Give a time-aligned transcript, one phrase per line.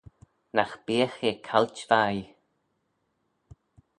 [0.55, 2.25] Nagh beagh eh cailt veih.